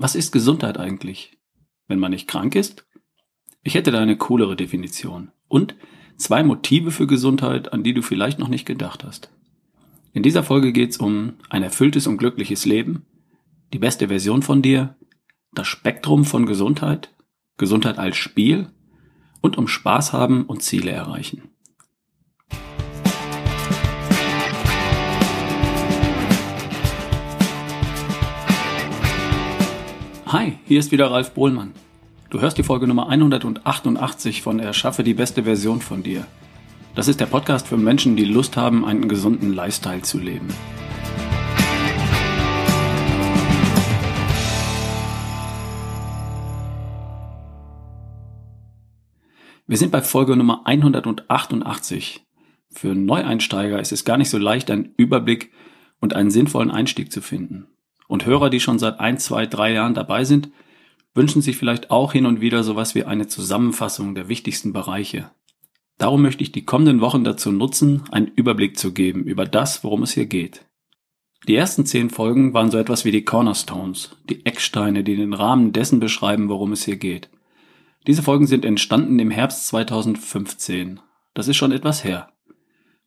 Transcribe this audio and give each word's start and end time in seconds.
Was 0.00 0.14
ist 0.14 0.32
Gesundheit 0.32 0.78
eigentlich? 0.78 1.36
Wenn 1.86 1.98
man 1.98 2.12
nicht 2.12 2.26
krank 2.26 2.54
ist? 2.54 2.86
Ich 3.62 3.74
hätte 3.74 3.90
da 3.90 4.00
eine 4.00 4.16
coolere 4.16 4.56
Definition. 4.56 5.30
Und 5.46 5.74
zwei 6.16 6.42
Motive 6.42 6.90
für 6.90 7.06
Gesundheit, 7.06 7.74
an 7.74 7.82
die 7.82 7.92
du 7.92 8.00
vielleicht 8.00 8.38
noch 8.38 8.48
nicht 8.48 8.64
gedacht 8.64 9.04
hast. 9.04 9.30
In 10.14 10.22
dieser 10.22 10.42
Folge 10.42 10.72
geht 10.72 10.92
es 10.92 10.96
um 10.96 11.34
ein 11.50 11.62
erfülltes 11.62 12.06
und 12.06 12.16
glückliches 12.16 12.64
Leben, 12.64 13.04
die 13.74 13.78
beste 13.78 14.08
Version 14.08 14.40
von 14.40 14.62
dir, 14.62 14.96
das 15.52 15.66
Spektrum 15.68 16.24
von 16.24 16.46
Gesundheit, 16.46 17.14
Gesundheit 17.58 17.98
als 17.98 18.16
Spiel 18.16 18.70
und 19.42 19.58
um 19.58 19.68
Spaß 19.68 20.14
haben 20.14 20.46
und 20.46 20.62
Ziele 20.62 20.92
erreichen. 20.92 21.50
Hi, 30.32 30.56
hier 30.64 30.78
ist 30.78 30.92
wieder 30.92 31.10
Ralf 31.10 31.32
Bohlmann. 31.32 31.72
Du 32.30 32.40
hörst 32.40 32.56
die 32.56 32.62
Folge 32.62 32.86
Nummer 32.86 33.08
188 33.08 34.42
von 34.42 34.60
Erschaffe 34.60 35.02
die 35.02 35.14
beste 35.14 35.42
Version 35.42 35.80
von 35.80 36.04
dir. 36.04 36.24
Das 36.94 37.08
ist 37.08 37.18
der 37.18 37.26
Podcast 37.26 37.66
für 37.66 37.76
Menschen, 37.76 38.14
die 38.14 38.26
Lust 38.26 38.56
haben, 38.56 38.84
einen 38.84 39.08
gesunden 39.08 39.52
Lifestyle 39.52 40.02
zu 40.02 40.18
leben. 40.18 40.46
Wir 49.66 49.78
sind 49.78 49.90
bei 49.90 50.00
Folge 50.00 50.36
Nummer 50.36 50.64
188. 50.64 52.24
Für 52.70 52.94
Neueinsteiger 52.94 53.80
ist 53.80 53.90
es 53.90 54.04
gar 54.04 54.16
nicht 54.16 54.30
so 54.30 54.38
leicht, 54.38 54.70
einen 54.70 54.94
Überblick 54.96 55.50
und 55.98 56.14
einen 56.14 56.30
sinnvollen 56.30 56.70
Einstieg 56.70 57.10
zu 57.10 57.20
finden. 57.20 57.66
Und 58.10 58.26
Hörer, 58.26 58.50
die 58.50 58.58
schon 58.58 58.80
seit 58.80 58.98
ein, 58.98 59.18
zwei, 59.18 59.46
drei 59.46 59.72
Jahren 59.72 59.94
dabei 59.94 60.24
sind, 60.24 60.50
wünschen 61.14 61.42
sich 61.42 61.56
vielleicht 61.56 61.92
auch 61.92 62.12
hin 62.12 62.26
und 62.26 62.40
wieder 62.40 62.64
sowas 62.64 62.96
wie 62.96 63.04
eine 63.04 63.28
Zusammenfassung 63.28 64.16
der 64.16 64.28
wichtigsten 64.28 64.72
Bereiche. 64.72 65.30
Darum 65.96 66.20
möchte 66.20 66.42
ich 66.42 66.50
die 66.50 66.64
kommenden 66.64 67.00
Wochen 67.00 67.22
dazu 67.22 67.52
nutzen, 67.52 68.02
einen 68.10 68.26
Überblick 68.26 68.76
zu 68.76 68.92
geben 68.92 69.22
über 69.22 69.46
das, 69.46 69.84
worum 69.84 70.02
es 70.02 70.10
hier 70.10 70.26
geht. 70.26 70.66
Die 71.46 71.54
ersten 71.54 71.86
zehn 71.86 72.10
Folgen 72.10 72.52
waren 72.52 72.72
so 72.72 72.78
etwas 72.78 73.04
wie 73.04 73.12
die 73.12 73.24
Cornerstones, 73.24 74.16
die 74.28 74.44
Ecksteine, 74.44 75.04
die 75.04 75.14
den 75.14 75.32
Rahmen 75.32 75.72
dessen 75.72 76.00
beschreiben, 76.00 76.48
worum 76.48 76.72
es 76.72 76.84
hier 76.84 76.96
geht. 76.96 77.30
Diese 78.08 78.24
Folgen 78.24 78.48
sind 78.48 78.64
entstanden 78.64 79.20
im 79.20 79.30
Herbst 79.30 79.68
2015. 79.68 80.98
Das 81.32 81.46
ist 81.46 81.58
schon 81.58 81.70
etwas 81.70 82.02
her. 82.02 82.32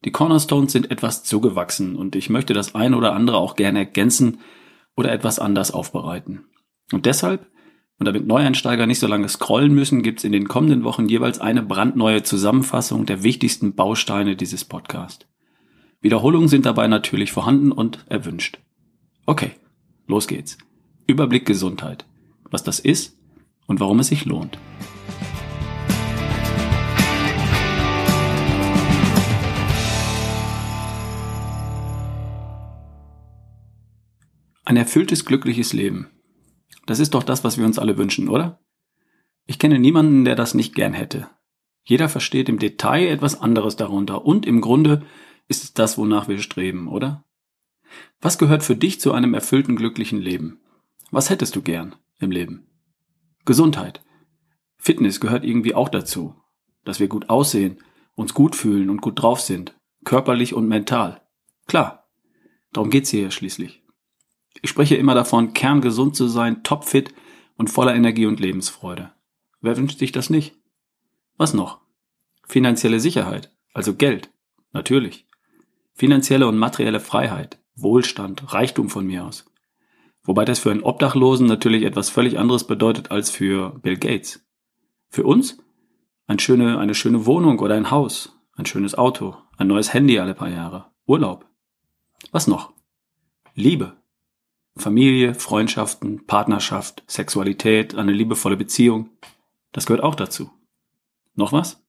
Die 0.05 0.11
Cornerstones 0.11 0.71
sind 0.71 0.91
etwas 0.91 1.25
zugewachsen 1.25 1.97
und 1.97 2.15
ich 2.15 2.29
möchte 2.29 2.53
das 2.53 2.73
ein 2.73 2.93
oder 2.93 3.11
andere 3.11 3.35
auch 3.35 3.57
gerne 3.57 3.79
ergänzen, 3.79 4.39
oder 4.95 5.11
etwas 5.11 5.39
anders 5.39 5.71
aufbereiten. 5.71 6.45
Und 6.91 7.05
deshalb, 7.05 7.47
und 7.99 8.05
damit 8.05 8.27
Neueinsteiger 8.27 8.85
nicht 8.85 8.99
so 8.99 9.07
lange 9.07 9.29
scrollen 9.29 9.73
müssen, 9.73 10.03
gibt's 10.03 10.23
in 10.23 10.31
den 10.31 10.47
kommenden 10.47 10.83
Wochen 10.83 11.07
jeweils 11.07 11.39
eine 11.39 11.63
brandneue 11.63 12.23
Zusammenfassung 12.23 13.05
der 13.05 13.23
wichtigsten 13.23 13.75
Bausteine 13.75 14.35
dieses 14.35 14.65
Podcasts. 14.65 15.25
Wiederholungen 16.01 16.49
sind 16.49 16.65
dabei 16.65 16.87
natürlich 16.87 17.31
vorhanden 17.31 17.71
und 17.71 18.05
erwünscht. 18.09 18.59
Okay, 19.25 19.51
los 20.05 20.27
geht's. 20.27 20.57
Überblick 21.07 21.45
Gesundheit. 21.45 22.05
Was 22.51 22.63
das 22.63 22.79
ist 22.79 23.17
und 23.67 23.79
warum 23.79 23.99
es 23.99 24.07
sich 24.07 24.25
lohnt. 24.25 24.57
Ein 34.73 34.77
erfülltes, 34.77 35.23
glückliches 35.25 35.71
Leben. 35.71 36.09
Das 36.87 36.97
ist 36.97 37.13
doch 37.13 37.21
das, 37.21 37.43
was 37.43 37.59
wir 37.59 37.65
uns 37.65 37.77
alle 37.77 37.95
wünschen, 37.99 38.27
oder? 38.27 38.59
Ich 39.45 39.59
kenne 39.59 39.77
niemanden, 39.77 40.25
der 40.25 40.33
das 40.33 40.55
nicht 40.55 40.73
gern 40.73 40.93
hätte. 40.93 41.29
Jeder 41.83 42.09
versteht 42.09 42.49
im 42.49 42.57
Detail 42.57 43.05
etwas 43.09 43.39
anderes 43.39 43.75
darunter 43.75 44.25
und 44.25 44.47
im 44.47 44.61
Grunde 44.61 45.05
ist 45.47 45.63
es 45.63 45.73
das, 45.75 45.99
wonach 45.99 46.27
wir 46.27 46.39
streben, 46.39 46.87
oder? 46.87 47.23
Was 48.19 48.39
gehört 48.39 48.63
für 48.63 48.75
dich 48.75 48.99
zu 48.99 49.13
einem 49.13 49.35
erfüllten, 49.35 49.75
glücklichen 49.75 50.19
Leben? 50.19 50.59
Was 51.11 51.29
hättest 51.29 51.55
du 51.55 51.61
gern 51.61 51.95
im 52.17 52.31
Leben? 52.31 52.65
Gesundheit. 53.45 54.03
Fitness 54.77 55.19
gehört 55.19 55.43
irgendwie 55.45 55.75
auch 55.75 55.89
dazu. 55.89 56.33
Dass 56.83 56.99
wir 56.99 57.09
gut 57.09 57.29
aussehen, 57.29 57.77
uns 58.15 58.33
gut 58.33 58.55
fühlen 58.55 58.89
und 58.89 59.01
gut 59.01 59.21
drauf 59.21 59.39
sind. 59.39 59.77
Körperlich 60.03 60.55
und 60.55 60.67
mental. 60.67 61.21
Klar. 61.67 62.09
Darum 62.71 62.89
geht's 62.89 63.11
hier 63.11 63.21
ja 63.21 63.29
schließlich. 63.29 63.82
Ich 64.61 64.69
spreche 64.69 64.95
immer 64.95 65.15
davon, 65.15 65.53
kerngesund 65.53 66.15
zu 66.15 66.27
sein, 66.27 66.63
topfit 66.63 67.13
und 67.57 67.69
voller 67.69 67.95
Energie 67.95 68.25
und 68.25 68.39
Lebensfreude. 68.39 69.11
Wer 69.61 69.77
wünscht 69.77 69.99
sich 69.99 70.11
das 70.11 70.29
nicht? 70.29 70.55
Was 71.37 71.53
noch? 71.53 71.81
Finanzielle 72.45 72.99
Sicherheit, 72.99 73.51
also 73.73 73.95
Geld, 73.95 74.31
natürlich. 74.71 75.27
Finanzielle 75.93 76.47
und 76.47 76.57
materielle 76.57 76.99
Freiheit, 76.99 77.59
Wohlstand, 77.75 78.53
Reichtum 78.53 78.89
von 78.89 79.05
mir 79.05 79.25
aus. 79.25 79.45
Wobei 80.23 80.45
das 80.45 80.59
für 80.59 80.71
einen 80.71 80.83
Obdachlosen 80.83 81.47
natürlich 81.47 81.83
etwas 81.83 82.09
völlig 82.09 82.39
anderes 82.39 82.65
bedeutet 82.65 83.11
als 83.11 83.29
für 83.29 83.71
Bill 83.81 83.97
Gates. 83.97 84.45
Für 85.09 85.23
uns 85.23 85.57
ein 86.27 86.39
schöne, 86.39 86.79
eine 86.79 86.95
schöne 86.95 87.25
Wohnung 87.25 87.59
oder 87.59 87.75
ein 87.75 87.91
Haus, 87.91 88.37
ein 88.55 88.65
schönes 88.65 88.95
Auto, 88.95 89.35
ein 89.57 89.67
neues 89.67 89.93
Handy 89.93 90.19
alle 90.19 90.33
paar 90.33 90.49
Jahre, 90.49 90.91
Urlaub. 91.05 91.45
Was 92.31 92.47
noch? 92.47 92.73
Liebe, 93.53 93.97
Familie, 94.75 95.35
Freundschaften, 95.35 96.25
Partnerschaft, 96.25 97.03
Sexualität, 97.07 97.95
eine 97.95 98.11
liebevolle 98.11 98.57
Beziehung. 98.57 99.09
Das 99.71 99.85
gehört 99.85 100.03
auch 100.03 100.15
dazu. 100.15 100.49
Noch 101.35 101.51
was? 101.51 101.83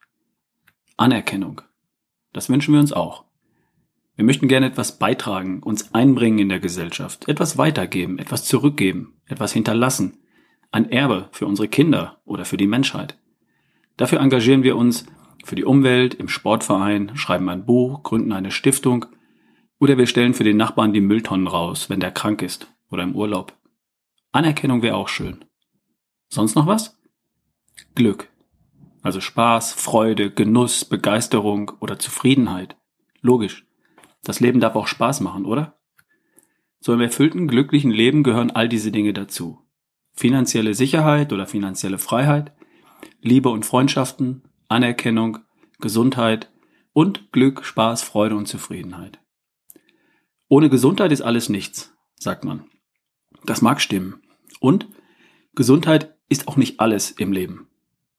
Anerkennung. 0.97 1.63
Das 2.33 2.51
wünschen 2.51 2.75
wir 2.75 2.81
uns 2.81 2.93
auch. 2.93 3.25
Wir 4.17 4.25
möchten 4.25 4.49
gerne 4.49 4.67
etwas 4.67 4.99
beitragen, 4.99 5.63
uns 5.63 5.95
einbringen 5.95 6.39
in 6.39 6.49
der 6.51 6.61
Gesellschaft, 6.61 7.27
etwas 7.27 7.59
weitergeben, 7.59 8.19
etwas 8.19 8.45
zurückgeben, 8.45 9.15
etwas 9.27 9.53
hinterlassen, 9.53 10.19
ein 10.71 10.91
Erbe 10.91 11.29
für 11.33 11.47
unsere 11.47 11.69
Kinder 11.69 12.21
oder 12.25 12.45
für 12.45 12.57
die 12.57 12.67
Menschheit. 12.67 13.19
Dafür 13.97 14.21
engagieren 14.21 14.63
wir 14.63 14.77
uns 14.77 15.07
für 15.45 15.57
die 15.57 15.65
Umwelt, 15.65 16.15
im 16.15 16.29
Sportverein, 16.29 17.17
schreiben 17.17 17.49
ein 17.49 17.67
Buch, 17.67 18.03
gründen 18.03 18.33
eine 18.33 18.51
Stiftung 18.51 19.07
oder 19.79 19.99
wir 19.99 20.07
stellen 20.07 20.35
für 20.35 20.45
den 20.45 20.57
Nachbarn 20.57 20.93
die 20.93 21.01
Mülltonnen 21.01 21.49
raus, 21.49 21.91
wenn 21.91 22.01
der 22.01 22.13
krank 22.13 22.43
ist 22.43 22.74
oder 22.95 23.03
im 23.03 23.15
Urlaub. 23.15 23.53
Anerkennung 24.33 24.81
wäre 24.83 24.97
auch 24.97 25.09
schön. 25.09 25.45
Sonst 26.29 26.55
noch 26.55 26.67
was? 26.67 26.99
Glück. 27.95 28.31
Also 29.03 29.21
Spaß, 29.21 29.75
Freude, 29.75 30.31
Genuss, 30.31 30.87
Begeisterung 30.87 31.73
oder 31.81 31.99
Zufriedenheit. 31.99 32.77
Logisch. 33.21 33.67
Das 34.23 34.41
Leben 34.41 34.61
darf 34.61 34.75
auch 34.75 34.87
Spaß 34.87 35.21
machen, 35.21 35.45
oder? 35.45 35.79
Zu 36.81 36.93
einem 36.93 37.03
erfüllten, 37.03 37.49
glücklichen 37.49 37.91
Leben 37.91 38.23
gehören 38.23 38.51
all 38.51 38.69
diese 38.69 38.91
Dinge 38.91 39.13
dazu. 39.13 39.61
Finanzielle 40.15 40.75
Sicherheit 40.75 41.33
oder 41.33 41.47
finanzielle 41.47 41.99
Freiheit, 41.99 42.53
Liebe 43.21 43.51
und 43.51 43.67
Freundschaften, 43.67 44.43
Anerkennung, 44.69 45.39
Gesundheit 45.81 46.51
und 46.93 47.33
Glück, 47.33 47.65
Spaß, 47.65 48.03
Freude 48.03 48.37
und 48.37 48.47
Zufriedenheit. 48.47 49.19
Ohne 50.49 50.71
Gesundheit 50.71 51.13
ist 51.13 51.23
alles 51.23 51.49
nichts, 51.49 51.95
sagt 52.19 52.45
man. 52.45 52.65
Das 53.45 53.63
mag 53.63 53.81
stimmen. 53.81 54.23
Und 54.61 54.87
Gesundheit 55.55 56.15
ist 56.29 56.49
auch 56.49 56.57
nicht 56.57 56.81
alles 56.81 57.11
im 57.11 57.33
Leben. 57.33 57.69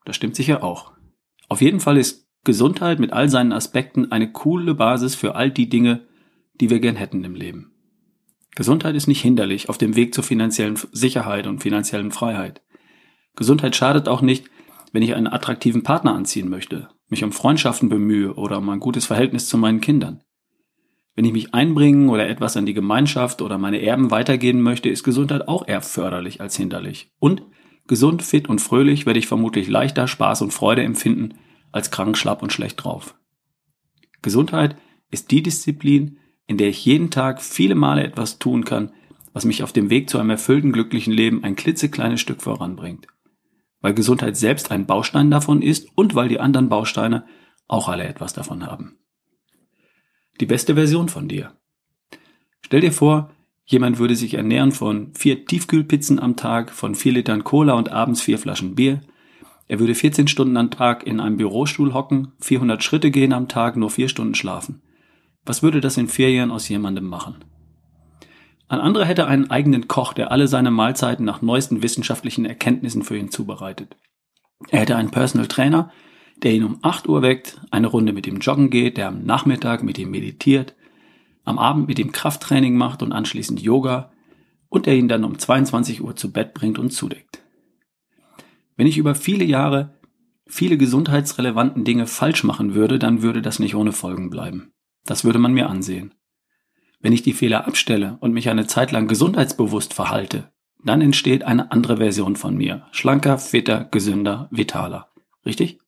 Das 0.05 0.15
stimmt 0.15 0.35
sicher 0.35 0.63
auch. 0.63 0.93
Auf 1.49 1.61
jeden 1.61 1.79
Fall 1.79 1.97
ist 1.97 2.27
Gesundheit 2.43 2.99
mit 2.99 3.11
all 3.11 3.29
seinen 3.29 3.51
Aspekten 3.51 4.11
eine 4.11 4.31
coole 4.31 4.75
Basis 4.75 5.15
für 5.15 5.35
all 5.35 5.51
die 5.51 5.67
Dinge, 5.67 6.05
die 6.61 6.69
wir 6.69 6.79
gern 6.79 6.95
hätten 6.95 7.23
im 7.23 7.35
Leben. 7.35 7.71
Gesundheit 8.55 8.95
ist 8.95 9.07
nicht 9.07 9.21
hinderlich 9.21 9.67
auf 9.67 9.77
dem 9.77 9.95
Weg 9.95 10.13
zur 10.13 10.23
finanziellen 10.23 10.79
Sicherheit 10.91 11.47
und 11.47 11.59
finanziellen 11.59 12.11
Freiheit. 12.11 12.61
Gesundheit 13.35 13.75
schadet 13.75 14.07
auch 14.07 14.21
nicht, 14.21 14.45
wenn 14.93 15.03
ich 15.03 15.13
einen 15.13 15.27
attraktiven 15.27 15.83
Partner 15.83 16.15
anziehen 16.15 16.47
möchte, 16.47 16.87
mich 17.09 17.23
um 17.23 17.33
Freundschaften 17.33 17.89
bemühe 17.89 18.33
oder 18.35 18.59
um 18.59 18.69
ein 18.69 18.79
gutes 18.79 19.05
Verhältnis 19.05 19.49
zu 19.49 19.57
meinen 19.57 19.81
Kindern. 19.81 20.23
Wenn 21.15 21.25
ich 21.25 21.31
mich 21.31 21.53
einbringen 21.53 22.09
oder 22.09 22.27
etwas 22.27 22.57
an 22.57 22.65
die 22.65 22.73
Gemeinschaft 22.73 23.41
oder 23.41 23.57
meine 23.57 23.81
Erben 23.81 24.11
weitergehen 24.11 24.61
möchte, 24.61 24.89
ist 24.89 25.03
Gesundheit 25.03 25.47
auch 25.47 25.65
eher 25.65 25.81
förderlich 25.81 26.41
als 26.41 26.57
hinderlich. 26.57 27.09
Und 27.19 27.43
gesund, 27.87 28.21
fit 28.21 28.49
und 28.49 28.59
fröhlich 28.59 29.05
werde 29.05 29.19
ich 29.19 29.27
vermutlich 29.27 29.69
leichter 29.69 30.07
Spaß 30.07 30.41
und 30.41 30.51
Freude 30.51 30.83
empfinden 30.83 31.35
als 31.71 31.89
krank, 31.89 32.17
schlapp 32.17 32.43
und 32.43 32.51
schlecht 32.51 32.83
drauf. 32.83 33.15
Gesundheit 34.21 34.75
ist 35.09 35.31
die 35.31 35.41
Disziplin, 35.41 36.17
in 36.47 36.57
der 36.57 36.67
ich 36.67 36.83
jeden 36.83 37.11
Tag 37.11 37.41
viele 37.41 37.75
Male 37.75 38.03
etwas 38.03 38.37
tun 38.37 38.65
kann, 38.65 38.91
was 39.33 39.45
mich 39.45 39.63
auf 39.63 39.71
dem 39.71 39.89
Weg 39.89 40.09
zu 40.09 40.17
einem 40.17 40.31
erfüllten, 40.31 40.73
glücklichen 40.73 41.13
Leben 41.13 41.43
ein 41.43 41.55
klitzekleines 41.55 42.19
Stück 42.19 42.41
voranbringt. 42.41 43.07
Weil 43.81 43.93
Gesundheit 43.93 44.35
selbst 44.35 44.71
ein 44.71 44.85
Baustein 44.85 45.31
davon 45.31 45.61
ist 45.61 45.87
und 45.95 46.15
weil 46.15 46.27
die 46.27 46.39
anderen 46.39 46.69
Bausteine 46.69 47.25
auch 47.67 47.87
alle 47.87 48.05
etwas 48.05 48.33
davon 48.33 48.65
haben 48.65 48.97
die 50.39 50.45
beste 50.45 50.75
Version 50.75 51.09
von 51.09 51.27
dir. 51.27 51.53
Stell 52.61 52.81
dir 52.81 52.91
vor, 52.91 53.29
Jemand 53.67 53.97
würde 53.97 54.15
sich 54.15 54.35
ernähren 54.35 54.71
von 54.71 55.11
vier 55.15 55.45
Tiefkühlpizzen 55.45 56.19
am 56.19 56.35
Tag, 56.35 56.69
von 56.69 56.93
vier 56.93 57.13
Litern 57.13 57.43
Cola 57.43 57.73
und 57.73 57.91
abends 57.91 58.21
vier 58.21 58.37
Flaschen 58.37 58.75
Bier. 58.75 59.01
Er 59.67 59.79
würde 59.79 59.95
14 59.95 60.27
Stunden 60.27 60.55
am 60.57 60.69
Tag 60.69 61.07
in 61.07 61.19
einem 61.19 61.37
Bürostuhl 61.37 61.95
hocken, 61.95 62.33
400 62.41 62.83
Schritte 62.83 63.09
gehen 63.09 63.33
am 63.33 63.47
Tag, 63.47 63.75
nur 63.75 63.89
vier 63.89 64.07
Stunden 64.07 64.35
schlafen. 64.35 64.83
Was 65.45 65.63
würde 65.63 65.81
das 65.81 65.97
in 65.97 66.07
vier 66.07 66.31
Jahren 66.31 66.51
aus 66.51 66.69
jemandem 66.69 67.05
machen? 67.05 67.43
Ein 68.67 68.79
anderer 68.79 69.05
hätte 69.05 69.25
einen 69.25 69.49
eigenen 69.49 69.87
Koch, 69.87 70.13
der 70.13 70.31
alle 70.31 70.47
seine 70.47 70.69
Mahlzeiten 70.69 71.25
nach 71.25 71.41
neuesten 71.41 71.81
wissenschaftlichen 71.81 72.45
Erkenntnissen 72.45 73.03
für 73.03 73.17
ihn 73.17 73.31
zubereitet. 73.31 73.97
Er 74.69 74.81
hätte 74.81 74.95
einen 74.95 75.11
Personal 75.11 75.47
Trainer, 75.47 75.91
der 76.43 76.53
ihn 76.53 76.63
um 76.63 76.79
8 76.81 77.07
Uhr 77.07 77.21
weckt, 77.21 77.61
eine 77.71 77.87
Runde 77.87 78.13
mit 78.13 78.27
ihm 78.27 78.39
joggen 78.39 78.69
geht, 78.69 78.97
der 78.97 79.07
am 79.07 79.23
Nachmittag 79.23 79.83
mit 79.83 79.97
ihm 79.97 80.11
meditiert, 80.11 80.75
am 81.43 81.59
Abend 81.59 81.87
mit 81.87 81.99
ihm 81.99 82.11
Krafttraining 82.11 82.75
macht 82.75 83.01
und 83.01 83.11
anschließend 83.11 83.61
Yoga 83.61 84.11
und 84.69 84.85
der 84.85 84.95
ihn 84.95 85.07
dann 85.07 85.23
um 85.23 85.37
22 85.37 86.01
Uhr 86.03 86.15
zu 86.15 86.31
Bett 86.31 86.53
bringt 86.53 86.79
und 86.79 86.91
zudeckt. 86.91 87.41
Wenn 88.75 88.87
ich 88.87 88.97
über 88.97 89.15
viele 89.15 89.45
Jahre 89.45 89.95
viele 90.47 90.77
gesundheitsrelevanten 90.77 91.83
Dinge 91.83 92.07
falsch 92.07 92.43
machen 92.43 92.75
würde, 92.75 92.99
dann 92.99 93.21
würde 93.21 93.41
das 93.41 93.59
nicht 93.59 93.75
ohne 93.75 93.91
Folgen 93.91 94.29
bleiben. 94.29 94.73
Das 95.05 95.23
würde 95.23 95.39
man 95.39 95.53
mir 95.53 95.69
ansehen. 95.69 96.13
Wenn 96.99 97.13
ich 97.13 97.23
die 97.23 97.33
Fehler 97.33 97.67
abstelle 97.67 98.17
und 98.19 98.33
mich 98.33 98.49
eine 98.49 98.67
Zeit 98.67 98.91
lang 98.91 99.07
gesundheitsbewusst 99.07 99.93
verhalte, 99.93 100.51
dann 100.83 101.01
entsteht 101.01 101.43
eine 101.43 101.71
andere 101.71 101.97
Version 101.97 102.35
von 102.35 102.55
mir. 102.55 102.87
Schlanker, 102.91 103.37
fitter, 103.37 103.85
gesünder, 103.85 104.47
vitaler. 104.51 105.09
Richtig? 105.45 105.79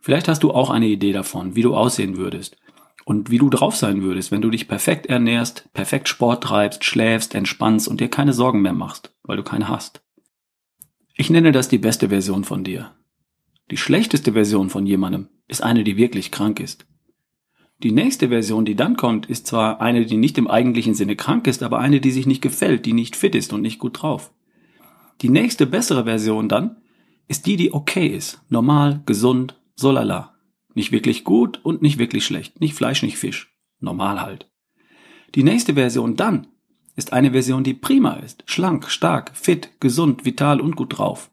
Vielleicht 0.00 0.28
hast 0.28 0.42
du 0.42 0.50
auch 0.50 0.70
eine 0.70 0.86
Idee 0.86 1.12
davon, 1.12 1.54
wie 1.54 1.62
du 1.62 1.74
aussehen 1.74 2.16
würdest 2.16 2.56
und 3.04 3.30
wie 3.30 3.38
du 3.38 3.50
drauf 3.50 3.76
sein 3.76 4.02
würdest, 4.02 4.30
wenn 4.30 4.40
du 4.40 4.50
dich 4.50 4.66
perfekt 4.66 5.06
ernährst, 5.06 5.68
perfekt 5.72 6.08
Sport 6.08 6.42
treibst, 6.44 6.84
schläfst, 6.84 7.34
entspannst 7.34 7.86
und 7.86 8.00
dir 8.00 8.08
keine 8.08 8.32
Sorgen 8.32 8.62
mehr 8.62 8.72
machst, 8.72 9.14
weil 9.22 9.36
du 9.36 9.42
keine 9.42 9.68
hast. 9.68 10.02
Ich 11.14 11.28
nenne 11.28 11.52
das 11.52 11.68
die 11.68 11.78
beste 11.78 12.08
Version 12.08 12.44
von 12.44 12.64
dir. 12.64 12.92
Die 13.70 13.76
schlechteste 13.76 14.32
Version 14.32 14.70
von 14.70 14.86
jemandem 14.86 15.28
ist 15.48 15.62
eine, 15.62 15.84
die 15.84 15.96
wirklich 15.96 16.30
krank 16.30 16.60
ist. 16.60 16.86
Die 17.82 17.92
nächste 17.92 18.28
Version, 18.28 18.64
die 18.64 18.74
dann 18.74 18.96
kommt, 18.96 19.26
ist 19.26 19.46
zwar 19.46 19.80
eine, 19.80 20.04
die 20.04 20.16
nicht 20.16 20.38
im 20.38 20.48
eigentlichen 20.48 20.94
Sinne 20.94 21.16
krank 21.16 21.46
ist, 21.46 21.62
aber 21.62 21.78
eine, 21.78 22.00
die 22.00 22.10
sich 22.10 22.26
nicht 22.26 22.42
gefällt, 22.42 22.86
die 22.86 22.92
nicht 22.92 23.16
fit 23.16 23.34
ist 23.34 23.52
und 23.52 23.62
nicht 23.62 23.78
gut 23.78 24.02
drauf. 24.02 24.32
Die 25.20 25.28
nächste 25.28 25.66
bessere 25.66 26.04
Version 26.04 26.48
dann 26.48 26.76
ist 27.28 27.46
die, 27.46 27.56
die 27.56 27.72
okay 27.72 28.06
ist, 28.06 28.40
normal, 28.48 29.02
gesund, 29.06 29.59
solala. 29.80 30.34
Nicht 30.74 30.92
wirklich 30.92 31.24
gut 31.24 31.60
und 31.64 31.82
nicht 31.82 31.98
wirklich 31.98 32.24
schlecht, 32.24 32.60
nicht 32.60 32.74
Fleisch, 32.74 33.02
nicht 33.02 33.18
Fisch, 33.18 33.52
normal 33.80 34.20
halt. 34.20 34.48
Die 35.34 35.42
nächste 35.42 35.74
Version 35.74 36.16
dann 36.16 36.46
ist 36.96 37.12
eine 37.12 37.32
Version, 37.32 37.64
die 37.64 37.74
prima 37.74 38.14
ist, 38.14 38.44
schlank, 38.46 38.90
stark, 38.90 39.32
fit, 39.34 39.70
gesund, 39.80 40.24
vital 40.24 40.60
und 40.60 40.76
gut 40.76 40.98
drauf. 40.98 41.30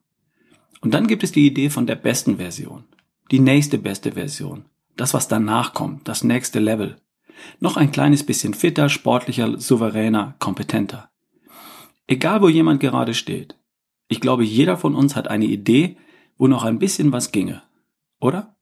Und 0.82 0.94
dann 0.94 1.08
gibt 1.08 1.24
es 1.24 1.32
die 1.32 1.46
Idee 1.46 1.70
von 1.70 1.88
der 1.88 1.96
besten 1.96 2.38
Version, 2.38 2.86
die 3.32 3.40
nächste 3.40 3.78
beste 3.78 4.14
Version, 4.14 4.66
das, 4.96 5.14
was 5.14 5.28
danach 5.28 5.74
kommt, 5.74 6.08
das 6.08 6.24
nächste 6.24 6.60
Level. 6.60 6.98
Noch 7.60 7.78
ein 7.78 7.92
kleines 7.92 8.26
bisschen 8.26 8.54
fitter, 8.54 8.90
sportlicher, 8.90 9.60
souveräner, 9.60 10.36
kompetenter. 10.40 11.10
Egal 12.08 12.42
wo 12.42 12.48
jemand 12.48 12.80
gerade 12.80 13.14
steht. 13.14 13.56
Ich 14.08 14.22
glaube, 14.22 14.44
jeder 14.44 14.78
von 14.78 14.96
uns 14.96 15.16
hat 15.16 15.28
eine 15.28 15.46
Idee, 15.46 15.98
wo 16.38 16.48
noch 16.48 16.64
ein 16.64 16.80
bisschen 16.80 17.12
was 17.12 17.32
ginge. 17.32 17.62
Oder? 18.20 18.58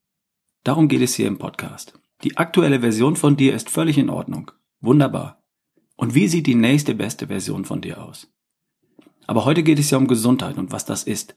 Darum 0.63 0.87
geht 0.87 1.01
es 1.01 1.15
hier 1.15 1.27
im 1.27 1.37
Podcast. 1.37 1.99
Die 2.23 2.37
aktuelle 2.37 2.79
Version 2.79 3.15
von 3.15 3.37
dir 3.37 3.53
ist 3.53 3.69
völlig 3.69 3.97
in 3.97 4.09
Ordnung. 4.09 4.51
Wunderbar. 4.81 5.43
Und 5.95 6.15
wie 6.15 6.27
sieht 6.27 6.47
die 6.47 6.55
nächste 6.55 6.95
beste 6.95 7.27
Version 7.27 7.65
von 7.65 7.81
dir 7.81 8.03
aus? 8.03 8.31
Aber 9.27 9.45
heute 9.45 9.63
geht 9.63 9.79
es 9.79 9.89
ja 9.89 9.97
um 9.97 10.07
Gesundheit 10.07 10.57
und 10.57 10.71
was 10.71 10.85
das 10.85 11.03
ist. 11.03 11.35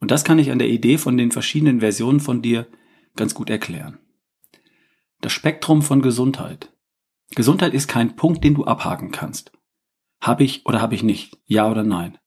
Und 0.00 0.10
das 0.10 0.24
kann 0.24 0.38
ich 0.38 0.50
an 0.50 0.58
der 0.58 0.68
Idee 0.68 0.98
von 0.98 1.16
den 1.16 1.32
verschiedenen 1.32 1.80
Versionen 1.80 2.20
von 2.20 2.42
dir 2.42 2.66
ganz 3.16 3.34
gut 3.34 3.50
erklären. 3.50 3.98
Das 5.20 5.32
Spektrum 5.32 5.82
von 5.82 6.00
Gesundheit. 6.00 6.72
Gesundheit 7.34 7.74
ist 7.74 7.88
kein 7.88 8.16
Punkt, 8.16 8.44
den 8.44 8.54
du 8.54 8.64
abhaken 8.64 9.10
kannst. 9.10 9.52
Hab 10.20 10.40
ich 10.40 10.64
oder 10.66 10.80
habe 10.80 10.94
ich 10.94 11.02
nicht? 11.02 11.36
Ja 11.46 11.70
oder 11.70 11.82
nein? 11.82 12.18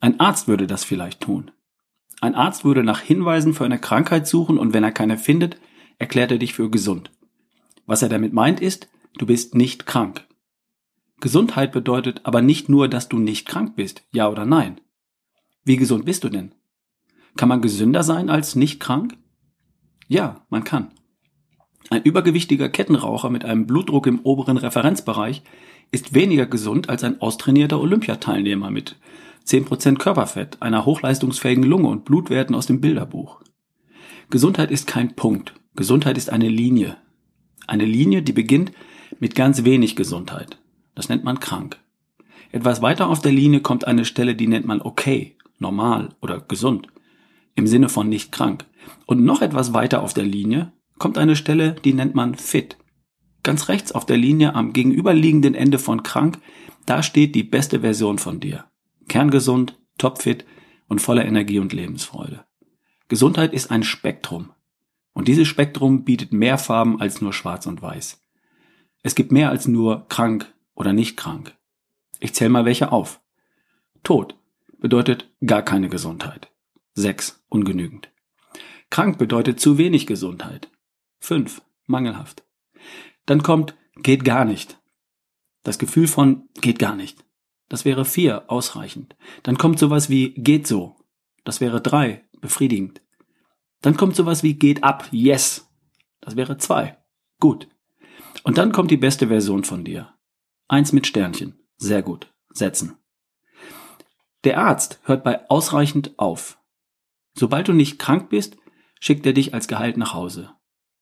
Ein 0.00 0.20
Arzt 0.20 0.48
würde 0.48 0.66
das 0.66 0.84
vielleicht 0.84 1.20
tun. 1.20 1.50
Ein 2.20 2.34
Arzt 2.34 2.64
würde 2.64 2.82
nach 2.82 3.00
Hinweisen 3.00 3.54
für 3.54 3.64
eine 3.64 3.78
Krankheit 3.78 4.26
suchen 4.26 4.58
und 4.58 4.72
wenn 4.72 4.84
er 4.84 4.92
keine 4.92 5.18
findet, 5.18 5.58
erklärt 5.98 6.30
er 6.30 6.38
dich 6.38 6.54
für 6.54 6.70
gesund. 6.70 7.10
Was 7.86 8.02
er 8.02 8.08
damit 8.08 8.32
meint 8.32 8.60
ist, 8.60 8.88
du 9.18 9.26
bist 9.26 9.54
nicht 9.54 9.86
krank. 9.86 10.26
Gesundheit 11.20 11.72
bedeutet 11.72 12.20
aber 12.24 12.42
nicht 12.42 12.68
nur, 12.68 12.88
dass 12.88 13.08
du 13.08 13.18
nicht 13.18 13.46
krank 13.46 13.76
bist, 13.76 14.02
ja 14.12 14.28
oder 14.28 14.44
nein. 14.44 14.80
Wie 15.64 15.76
gesund 15.76 16.04
bist 16.04 16.24
du 16.24 16.28
denn? 16.28 16.54
Kann 17.36 17.48
man 17.48 17.62
gesünder 17.62 18.02
sein 18.02 18.30
als 18.30 18.54
nicht 18.54 18.80
krank? 18.80 19.16
Ja, 20.08 20.44
man 20.50 20.64
kann. 20.64 20.92
Ein 21.90 22.02
übergewichtiger 22.02 22.68
Kettenraucher 22.68 23.30
mit 23.30 23.44
einem 23.44 23.66
Blutdruck 23.66 24.06
im 24.06 24.20
oberen 24.20 24.56
Referenzbereich 24.56 25.42
ist 25.90 26.14
weniger 26.14 26.46
gesund 26.46 26.88
als 26.88 27.04
ein 27.04 27.20
austrainierter 27.20 27.80
Olympiateilnehmer 27.80 28.70
mit 28.70 28.96
10% 29.46 29.98
Körperfett, 29.98 30.62
einer 30.62 30.86
hochleistungsfähigen 30.86 31.64
Lunge 31.64 31.88
und 31.88 32.04
Blutwerten 32.04 32.54
aus 32.54 32.66
dem 32.66 32.80
Bilderbuch. 32.80 33.42
Gesundheit 34.30 34.70
ist 34.70 34.86
kein 34.86 35.14
Punkt. 35.14 35.54
Gesundheit 35.76 36.16
ist 36.16 36.30
eine 36.30 36.48
Linie. 36.48 36.96
Eine 37.66 37.84
Linie, 37.84 38.22
die 38.22 38.32
beginnt 38.32 38.72
mit 39.20 39.34
ganz 39.34 39.64
wenig 39.64 39.96
Gesundheit. 39.96 40.58
Das 40.94 41.08
nennt 41.08 41.24
man 41.24 41.40
krank. 41.40 41.78
Etwas 42.52 42.82
weiter 42.82 43.08
auf 43.08 43.20
der 43.20 43.32
Linie 43.32 43.60
kommt 43.60 43.86
eine 43.86 44.04
Stelle, 44.04 44.34
die 44.34 44.46
nennt 44.46 44.66
man 44.66 44.80
okay, 44.80 45.36
normal 45.58 46.10
oder 46.20 46.40
gesund. 46.40 46.88
Im 47.54 47.66
Sinne 47.66 47.88
von 47.88 48.08
nicht 48.08 48.32
krank. 48.32 48.64
Und 49.06 49.24
noch 49.24 49.42
etwas 49.42 49.74
weiter 49.74 50.02
auf 50.02 50.14
der 50.14 50.24
Linie 50.24 50.72
kommt 50.98 51.18
eine 51.18 51.36
Stelle, 51.36 51.72
die 51.84 51.94
nennt 51.94 52.14
man 52.14 52.34
fit. 52.34 52.76
Ganz 53.42 53.68
rechts 53.68 53.92
auf 53.92 54.06
der 54.06 54.16
Linie 54.16 54.54
am 54.54 54.72
gegenüberliegenden 54.72 55.54
Ende 55.54 55.78
von 55.78 56.02
krank, 56.02 56.38
da 56.86 57.02
steht 57.02 57.34
die 57.34 57.44
beste 57.44 57.80
Version 57.80 58.18
von 58.18 58.40
dir. 58.40 58.64
Kerngesund, 59.08 59.78
topfit 59.98 60.44
und 60.88 61.00
voller 61.00 61.24
Energie 61.24 61.58
und 61.58 61.72
Lebensfreude. 61.72 62.44
Gesundheit 63.08 63.52
ist 63.52 63.70
ein 63.70 63.82
Spektrum. 63.82 64.50
Und 65.12 65.28
dieses 65.28 65.46
Spektrum 65.46 66.04
bietet 66.04 66.32
mehr 66.32 66.58
Farben 66.58 67.00
als 67.00 67.20
nur 67.20 67.32
schwarz 67.32 67.66
und 67.66 67.80
weiß. 67.80 68.20
Es 69.02 69.14
gibt 69.14 69.32
mehr 69.32 69.50
als 69.50 69.68
nur 69.68 70.08
krank 70.08 70.52
oder 70.74 70.92
nicht 70.92 71.16
krank. 71.16 71.54
Ich 72.20 72.34
zähle 72.34 72.50
mal 72.50 72.64
welche 72.64 72.90
auf. 72.90 73.20
Tod 74.02 74.36
bedeutet 74.78 75.30
gar 75.44 75.62
keine 75.62 75.88
Gesundheit. 75.88 76.50
Sechs 76.94 77.44
ungenügend. 77.48 78.10
Krank 78.90 79.18
bedeutet 79.18 79.60
zu 79.60 79.78
wenig 79.78 80.06
Gesundheit. 80.06 80.70
5. 81.20 81.62
Mangelhaft. 81.86 82.44
Dann 83.26 83.42
kommt 83.42 83.74
geht 83.96 84.24
gar 84.24 84.44
nicht. 84.44 84.78
Das 85.62 85.78
Gefühl 85.78 86.08
von 86.08 86.48
geht 86.60 86.78
gar 86.78 86.94
nicht. 86.94 87.24
Das 87.74 87.84
wäre 87.84 88.04
4. 88.04 88.52
Ausreichend. 88.52 89.16
Dann 89.42 89.58
kommt 89.58 89.80
sowas 89.80 90.08
wie 90.08 90.30
geht 90.34 90.68
so. 90.68 90.94
Das 91.42 91.60
wäre 91.60 91.80
3. 91.80 92.22
Befriedigend. 92.40 93.02
Dann 93.80 93.96
kommt 93.96 94.14
sowas 94.14 94.44
wie 94.44 94.54
geht 94.54 94.84
ab. 94.84 95.08
Yes. 95.10 95.68
Das 96.20 96.36
wäre 96.36 96.56
2. 96.56 96.96
Gut. 97.40 97.66
Und 98.44 98.58
dann 98.58 98.70
kommt 98.70 98.92
die 98.92 98.96
beste 98.96 99.26
Version 99.26 99.64
von 99.64 99.82
dir. 99.82 100.14
Eins 100.68 100.92
mit 100.92 101.08
Sternchen. 101.08 101.58
Sehr 101.76 102.02
gut. 102.02 102.32
Setzen. 102.50 102.96
Der 104.44 104.60
Arzt 104.60 105.00
hört 105.02 105.24
bei 105.24 105.50
ausreichend 105.50 106.16
auf. 106.16 106.60
Sobald 107.36 107.66
du 107.66 107.72
nicht 107.72 107.98
krank 107.98 108.28
bist, 108.28 108.56
schickt 109.00 109.26
er 109.26 109.32
dich 109.32 109.52
als 109.52 109.66
Gehalt 109.66 109.96
nach 109.96 110.14
Hause. 110.14 110.52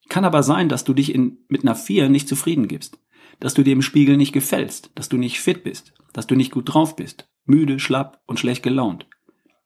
Kann 0.08 0.24
aber 0.24 0.42
sein, 0.42 0.70
dass 0.70 0.84
du 0.84 0.94
dich 0.94 1.14
in, 1.14 1.44
mit 1.48 1.64
einer 1.64 1.74
4 1.74 2.08
nicht 2.08 2.28
zufrieden 2.28 2.66
gibst, 2.66 2.98
dass 3.40 3.54
du 3.54 3.62
dir 3.62 3.72
im 3.72 3.82
Spiegel 3.82 4.16
nicht 4.16 4.32
gefällst, 4.32 4.90
dass 4.94 5.08
du 5.08 5.16
nicht 5.16 5.40
fit 5.40 5.64
bist, 5.64 5.94
dass 6.12 6.26
du 6.26 6.34
nicht 6.34 6.52
gut 6.52 6.72
drauf 6.72 6.96
bist, 6.96 7.28
müde, 7.44 7.78
schlapp 7.78 8.22
und 8.26 8.38
schlecht 8.38 8.62
gelaunt. 8.62 9.06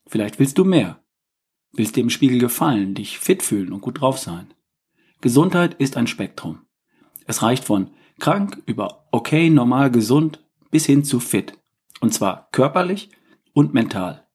Vielleicht 0.07 0.39
willst 0.39 0.59
du 0.59 0.65
mehr. 0.65 1.03
Willst 1.73 1.97
dir 1.97 2.01
im 2.01 2.11
Spiegel 2.11 2.39
gefallen, 2.39 2.95
dich 2.95 3.19
fit 3.19 3.43
fühlen 3.43 3.73
und 3.73 3.81
gut 3.81 4.01
drauf 4.01 4.19
sein. 4.19 4.55
Gesundheit 5.21 5.75
ist 5.75 5.97
ein 5.97 6.07
Spektrum. 6.07 6.61
Es 7.27 7.43
reicht 7.43 7.65
von 7.65 7.91
krank 8.19 8.63
über 8.67 9.07
okay, 9.11 9.51
normal, 9.51 9.91
gesund 9.91 10.45
bis 10.71 10.87
hin 10.87 11.05
zu 11.05 11.21
fit. 11.21 11.59
Und 12.01 12.15
zwar 12.15 12.49
körperlich 12.53 13.11
und 13.53 13.75
mental. 13.75 14.27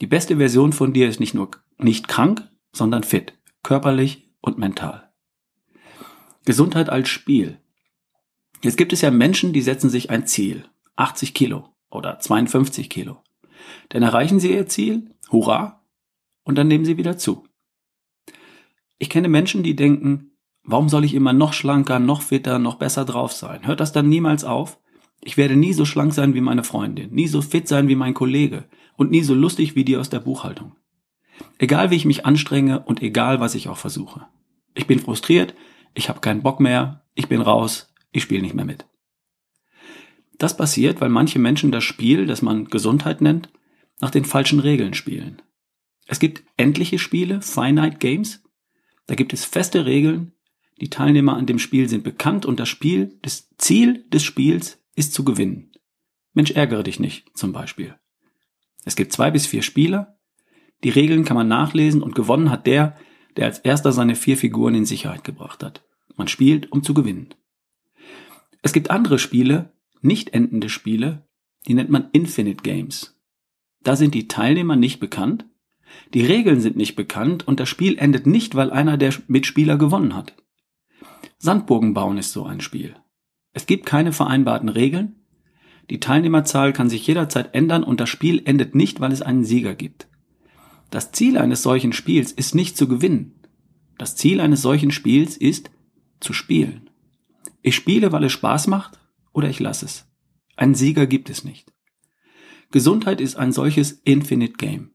Die 0.00 0.06
beste 0.06 0.36
Version 0.36 0.72
von 0.72 0.92
dir 0.92 1.08
ist 1.08 1.20
nicht 1.20 1.34
nur 1.34 1.50
nicht 1.78 2.08
krank, 2.08 2.48
sondern 2.72 3.02
fit, 3.02 3.34
körperlich 3.62 4.30
und 4.40 4.58
mental. 4.58 5.12
Gesundheit 6.44 6.88
als 6.88 7.08
Spiel. 7.08 7.60
Jetzt 8.62 8.76
gibt 8.76 8.92
es 8.92 9.00
ja 9.00 9.10
Menschen, 9.10 9.52
die 9.52 9.62
setzen 9.62 9.90
sich 9.90 10.10
ein 10.10 10.26
Ziel. 10.26 10.64
80 10.96 11.32
Kilo 11.32 11.68
oder 11.90 12.18
52 12.18 12.90
Kilo. 12.90 13.22
Dann 13.90 14.02
erreichen 14.02 14.40
sie 14.40 14.52
ihr 14.52 14.66
Ziel, 14.66 15.14
hurra, 15.30 15.84
und 16.42 16.56
dann 16.56 16.68
nehmen 16.68 16.84
sie 16.84 16.96
wieder 16.96 17.18
zu. 17.18 17.44
Ich 18.98 19.10
kenne 19.10 19.28
Menschen, 19.28 19.62
die 19.62 19.76
denken, 19.76 20.32
warum 20.64 20.88
soll 20.88 21.04
ich 21.04 21.14
immer 21.14 21.32
noch 21.32 21.52
schlanker, 21.52 21.98
noch 21.98 22.22
fitter, 22.22 22.58
noch 22.58 22.76
besser 22.76 23.04
drauf 23.04 23.32
sein? 23.32 23.66
Hört 23.66 23.80
das 23.80 23.92
dann 23.92 24.08
niemals 24.08 24.44
auf? 24.44 24.78
Ich 25.20 25.36
werde 25.36 25.56
nie 25.56 25.72
so 25.72 25.84
schlank 25.84 26.12
sein 26.14 26.34
wie 26.34 26.40
meine 26.40 26.64
Freundin, 26.64 27.10
nie 27.12 27.28
so 27.28 27.42
fit 27.42 27.68
sein 27.68 27.88
wie 27.88 27.96
mein 27.96 28.14
Kollege 28.14 28.64
und 28.96 29.10
nie 29.10 29.22
so 29.22 29.34
lustig 29.34 29.76
wie 29.76 29.84
die 29.84 29.96
aus 29.96 30.10
der 30.10 30.20
Buchhaltung. 30.20 30.74
Egal 31.58 31.90
wie 31.90 31.96
ich 31.96 32.04
mich 32.04 32.26
anstrenge 32.26 32.80
und 32.80 33.02
egal 33.02 33.40
was 33.40 33.54
ich 33.54 33.68
auch 33.68 33.76
versuche. 33.76 34.26
Ich 34.74 34.86
bin 34.86 34.98
frustriert, 34.98 35.54
ich 35.94 36.08
habe 36.08 36.20
keinen 36.20 36.42
Bock 36.42 36.60
mehr, 36.60 37.04
ich 37.14 37.28
bin 37.28 37.40
raus, 37.40 37.92
ich 38.12 38.22
spiele 38.22 38.42
nicht 38.42 38.54
mehr 38.54 38.64
mit. 38.64 38.86
Das 40.38 40.56
passiert, 40.56 41.00
weil 41.00 41.08
manche 41.08 41.38
Menschen 41.38 41.72
das 41.72 41.84
Spiel, 41.84 42.26
das 42.26 42.42
man 42.42 42.66
Gesundheit 42.66 43.20
nennt, 43.20 43.50
nach 44.00 44.10
den 44.10 44.24
falschen 44.24 44.60
Regeln 44.60 44.94
spielen. 44.94 45.42
Es 46.06 46.20
gibt 46.20 46.44
endliche 46.56 46.98
Spiele, 46.98 47.42
Finite 47.42 47.98
Games. 47.98 48.42
Da 49.06 49.14
gibt 49.14 49.32
es 49.32 49.44
feste 49.44 49.84
Regeln. 49.84 50.32
Die 50.80 50.90
Teilnehmer 50.90 51.36
an 51.36 51.46
dem 51.46 51.58
Spiel 51.58 51.88
sind 51.88 52.04
bekannt 52.04 52.46
und 52.46 52.60
das 52.60 52.68
Spiel, 52.68 53.18
das 53.22 53.50
Ziel 53.58 54.04
des 54.10 54.22
Spiels 54.22 54.80
ist 54.94 55.12
zu 55.12 55.24
gewinnen. 55.24 55.72
Mensch, 56.32 56.52
ärgere 56.52 56.84
dich 56.84 57.00
nicht, 57.00 57.36
zum 57.36 57.52
Beispiel. 57.52 57.96
Es 58.84 58.94
gibt 58.94 59.12
zwei 59.12 59.30
bis 59.30 59.46
vier 59.46 59.62
Spieler. 59.62 60.18
Die 60.84 60.90
Regeln 60.90 61.24
kann 61.24 61.36
man 61.36 61.48
nachlesen 61.48 62.00
und 62.00 62.14
gewonnen 62.14 62.50
hat 62.50 62.66
der, 62.66 62.96
der 63.36 63.46
als 63.46 63.58
erster 63.58 63.92
seine 63.92 64.14
vier 64.14 64.36
Figuren 64.36 64.76
in 64.76 64.86
Sicherheit 64.86 65.24
gebracht 65.24 65.64
hat. 65.64 65.84
Man 66.16 66.28
spielt, 66.28 66.70
um 66.70 66.82
zu 66.82 66.94
gewinnen. 66.94 67.34
Es 68.62 68.72
gibt 68.72 68.90
andere 68.90 69.18
Spiele, 69.18 69.72
nicht 70.00 70.34
endende 70.34 70.68
Spiele, 70.68 71.26
die 71.66 71.74
nennt 71.74 71.90
man 71.90 72.08
Infinite 72.12 72.62
Games. 72.62 73.18
Da 73.82 73.96
sind 73.96 74.14
die 74.14 74.28
Teilnehmer 74.28 74.76
nicht 74.76 75.00
bekannt, 75.00 75.46
die 76.12 76.24
Regeln 76.24 76.60
sind 76.60 76.76
nicht 76.76 76.96
bekannt 76.96 77.46
und 77.48 77.60
das 77.60 77.68
Spiel 77.68 77.98
endet 77.98 78.26
nicht, 78.26 78.54
weil 78.54 78.70
einer 78.70 78.98
der 78.98 79.14
Mitspieler 79.26 79.78
gewonnen 79.78 80.14
hat. 80.14 80.34
Sandburgen 81.38 81.94
bauen 81.94 82.18
ist 82.18 82.32
so 82.32 82.44
ein 82.44 82.60
Spiel. 82.60 82.94
Es 83.52 83.66
gibt 83.66 83.86
keine 83.86 84.12
vereinbarten 84.12 84.68
Regeln, 84.68 85.18
die 85.90 86.00
Teilnehmerzahl 86.00 86.72
kann 86.72 86.90
sich 86.90 87.06
jederzeit 87.06 87.54
ändern 87.54 87.82
und 87.82 88.00
das 88.00 88.08
Spiel 88.08 88.42
endet 88.44 88.74
nicht, 88.74 89.00
weil 89.00 89.12
es 89.12 89.22
einen 89.22 89.44
Sieger 89.44 89.74
gibt. 89.74 90.08
Das 90.90 91.12
Ziel 91.12 91.38
eines 91.38 91.62
solchen 91.62 91.92
Spiels 91.92 92.32
ist 92.32 92.54
nicht 92.54 92.76
zu 92.76 92.88
gewinnen. 92.88 93.34
Das 93.96 94.16
Ziel 94.16 94.40
eines 94.40 94.62
solchen 94.62 94.90
Spiels 94.90 95.36
ist 95.36 95.70
zu 96.20 96.32
spielen. 96.32 96.87
Ich 97.62 97.74
spiele, 97.74 98.12
weil 98.12 98.24
es 98.24 98.32
Spaß 98.32 98.66
macht 98.66 98.98
oder 99.32 99.48
ich 99.48 99.60
lasse 99.60 99.86
es. 99.86 100.06
Einen 100.56 100.74
Sieger 100.74 101.06
gibt 101.06 101.30
es 101.30 101.44
nicht. 101.44 101.72
Gesundheit 102.70 103.20
ist 103.20 103.36
ein 103.36 103.52
solches 103.52 103.92
Infinite 104.04 104.54
Game. 104.54 104.90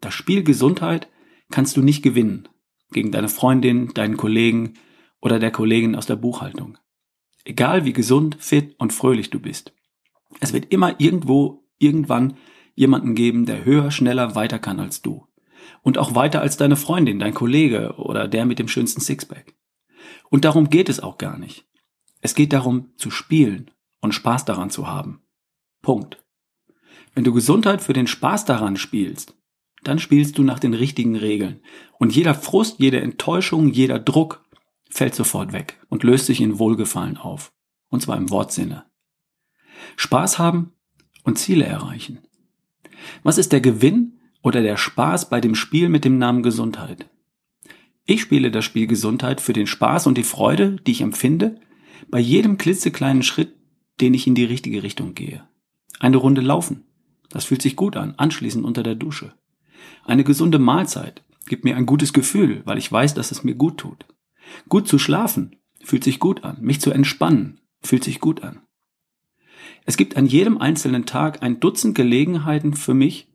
Das 0.00 0.14
Spiel 0.14 0.42
Gesundheit 0.42 1.08
kannst 1.50 1.76
du 1.76 1.82
nicht 1.82 2.02
gewinnen. 2.02 2.48
Gegen 2.92 3.12
deine 3.12 3.28
Freundin, 3.28 3.92
deinen 3.94 4.16
Kollegen 4.16 4.74
oder 5.20 5.38
der 5.38 5.50
Kollegin 5.50 5.94
aus 5.94 6.06
der 6.06 6.16
Buchhaltung. 6.16 6.78
Egal 7.44 7.84
wie 7.84 7.92
gesund, 7.92 8.36
fit 8.38 8.74
und 8.78 8.92
fröhlich 8.92 9.30
du 9.30 9.40
bist. 9.40 9.72
Es 10.40 10.52
wird 10.52 10.72
immer 10.72 11.00
irgendwo, 11.00 11.64
irgendwann 11.78 12.36
jemanden 12.74 13.14
geben, 13.14 13.46
der 13.46 13.64
höher, 13.64 13.90
schneller, 13.90 14.34
weiter 14.34 14.58
kann 14.58 14.80
als 14.80 15.02
du. 15.02 15.26
Und 15.82 15.98
auch 15.98 16.14
weiter 16.14 16.40
als 16.40 16.56
deine 16.56 16.76
Freundin, 16.76 17.18
dein 17.18 17.34
Kollege 17.34 17.94
oder 17.96 18.28
der 18.28 18.46
mit 18.46 18.58
dem 18.58 18.68
schönsten 18.68 19.00
Sixpack. 19.00 19.54
Und 20.30 20.44
darum 20.44 20.70
geht 20.70 20.88
es 20.88 21.00
auch 21.00 21.18
gar 21.18 21.38
nicht. 21.38 21.66
Es 22.20 22.34
geht 22.34 22.52
darum, 22.52 22.90
zu 22.96 23.10
spielen 23.10 23.70
und 24.00 24.14
Spaß 24.14 24.44
daran 24.44 24.70
zu 24.70 24.86
haben. 24.86 25.22
Punkt. 25.82 26.22
Wenn 27.14 27.24
du 27.24 27.32
Gesundheit 27.32 27.82
für 27.82 27.92
den 27.92 28.06
Spaß 28.06 28.44
daran 28.44 28.76
spielst, 28.76 29.34
dann 29.82 29.98
spielst 29.98 30.38
du 30.38 30.42
nach 30.42 30.58
den 30.58 30.74
richtigen 30.74 31.16
Regeln. 31.16 31.60
Und 31.98 32.14
jeder 32.14 32.34
Frust, 32.34 32.78
jede 32.78 33.00
Enttäuschung, 33.00 33.68
jeder 33.68 33.98
Druck 33.98 34.44
fällt 34.90 35.14
sofort 35.14 35.52
weg 35.52 35.80
und 35.88 36.02
löst 36.02 36.26
sich 36.26 36.40
in 36.40 36.58
Wohlgefallen 36.58 37.16
auf. 37.16 37.52
Und 37.88 38.02
zwar 38.02 38.16
im 38.16 38.30
Wortsinne. 38.30 38.84
Spaß 39.96 40.38
haben 40.38 40.72
und 41.24 41.38
Ziele 41.38 41.64
erreichen. 41.64 42.18
Was 43.22 43.38
ist 43.38 43.52
der 43.52 43.60
Gewinn 43.60 44.20
oder 44.42 44.62
der 44.62 44.76
Spaß 44.76 45.30
bei 45.30 45.40
dem 45.40 45.54
Spiel 45.54 45.88
mit 45.88 46.04
dem 46.04 46.18
Namen 46.18 46.42
Gesundheit? 46.42 47.08
Ich 48.04 48.20
spiele 48.20 48.50
das 48.50 48.64
Spiel 48.64 48.86
Gesundheit 48.86 49.40
für 49.40 49.52
den 49.52 49.66
Spaß 49.66 50.06
und 50.06 50.18
die 50.18 50.24
Freude, 50.24 50.76
die 50.86 50.92
ich 50.92 51.00
empfinde, 51.00 51.60
bei 52.08 52.18
jedem 52.20 52.58
klitzekleinen 52.58 53.22
Schritt, 53.22 53.54
den 54.00 54.14
ich 54.14 54.26
in 54.26 54.34
die 54.34 54.44
richtige 54.44 54.82
Richtung 54.82 55.14
gehe. 55.14 55.46
Eine 55.98 56.16
Runde 56.16 56.40
laufen. 56.40 56.84
Das 57.28 57.44
fühlt 57.44 57.62
sich 57.62 57.76
gut 57.76 57.96
an, 57.96 58.14
anschließend 58.16 58.64
unter 58.64 58.82
der 58.82 58.94
Dusche. 58.94 59.34
Eine 60.04 60.24
gesunde 60.24 60.58
Mahlzeit 60.58 61.22
gibt 61.46 61.64
mir 61.64 61.76
ein 61.76 61.86
gutes 61.86 62.12
Gefühl, 62.12 62.62
weil 62.64 62.78
ich 62.78 62.90
weiß, 62.90 63.14
dass 63.14 63.30
es 63.30 63.44
mir 63.44 63.54
gut 63.54 63.78
tut. 63.78 64.06
Gut 64.68 64.88
zu 64.88 64.98
schlafen 64.98 65.56
fühlt 65.82 66.04
sich 66.04 66.18
gut 66.18 66.44
an. 66.44 66.58
Mich 66.60 66.80
zu 66.80 66.90
entspannen 66.90 67.60
fühlt 67.80 68.04
sich 68.04 68.20
gut 68.20 68.42
an. 68.42 68.60
Es 69.86 69.96
gibt 69.96 70.16
an 70.16 70.26
jedem 70.26 70.58
einzelnen 70.58 71.06
Tag 71.06 71.42
ein 71.42 71.60
Dutzend 71.60 71.94
Gelegenheiten 71.94 72.74
für 72.74 72.94
mich, 72.94 73.28